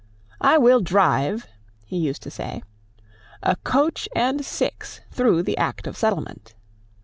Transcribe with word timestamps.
"I 0.41 0.57
will 0.57 0.81
drive," 0.81 1.45
he 1.85 1.95
used 1.95 2.23
to 2.23 2.31
say, 2.31 2.63
"a 3.43 3.55
coach 3.57 4.09
and 4.15 4.43
six 4.43 5.01
through 5.11 5.43
the 5.43 5.59
Act 5.59 5.85
of 5.85 5.95
Settlement." 5.95 6.55